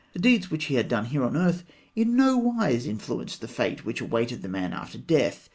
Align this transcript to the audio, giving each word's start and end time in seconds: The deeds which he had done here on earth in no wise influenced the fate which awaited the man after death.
The 0.13 0.19
deeds 0.19 0.49
which 0.49 0.63
he 0.65 0.73
had 0.73 0.87
done 0.87 1.05
here 1.05 1.23
on 1.23 1.37
earth 1.37 1.63
in 1.95 2.15
no 2.15 2.35
wise 2.35 2.87
influenced 2.87 3.39
the 3.41 3.47
fate 3.47 3.85
which 3.85 4.01
awaited 4.01 4.41
the 4.41 4.49
man 4.49 4.73
after 4.73 4.97
death. 4.97 5.47